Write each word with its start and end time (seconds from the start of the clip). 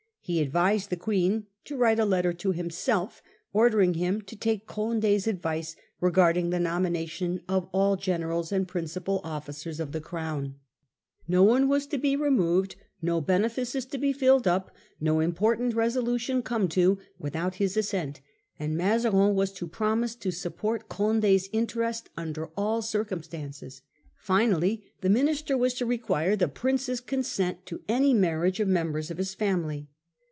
He 0.23 0.39
advised 0.39 0.89
the 0.91 0.95
Queen 0.97 1.47
to 1.65 1.75
write 1.75 1.99
a 1.99 2.05
letter 2.05 2.31
to 2.31 2.51
himself, 2.53 3.21
ordering 3.53 3.95
him 3.95 4.21
to 4.21 4.35
take 4.35 4.67
Condd's 4.67 5.25
advice 5.27 5.75
regarding 5.99 6.51
the 6.51 6.59
nomination 6.59 7.41
of 7.49 7.67
all 7.73 7.97
generals 7.97 8.51
and 8.53 8.65
principal 8.67 9.19
officers 9.25 9.79
of 9.81 9.91
the 9.91 9.99
Crown. 9.99 10.55
No 11.27 11.43
one 11.43 11.63
recondfia^ 11.63 11.67
was 11.67 11.87
to 11.87 11.97
be 11.97 12.15
removed, 12.15 12.75
no 13.01 13.19
benefices 13.19 13.85
to 13.87 13.97
be 13.97 14.13
filled 14.13 14.47
up, 14.47 14.69
ti°n. 14.69 14.77
no 15.01 15.19
important 15.19 15.73
resolution 15.73 16.41
come 16.43 16.69
to, 16.69 16.97
without 17.17 17.55
his 17.55 17.75
assent; 17.75 18.21
and 18.59 18.77
Mazarin 18.77 19.33
was 19.35 19.51
to 19.53 19.67
promise 19.67 20.15
to 20.15 20.31
support 20.31 20.87
Condd's 20.87 21.49
interest 21.51 22.09
under 22.15 22.47
all 22.55 22.81
circumstances. 22.83 23.81
Finally 24.15 24.85
the 25.01 25.09
minister 25.09 25.57
was 25.57 25.73
to 25.73 25.85
require 25.85 26.35
the 26.37 26.47
Prince's 26.47 27.01
consent 27.01 27.65
to 27.65 27.81
any 27.89 28.13
marriage 28.13 28.59
of 28.61 28.67
members 28.69 29.09
of 29.11 29.17
his 29.17 29.33
family. 29.33 29.87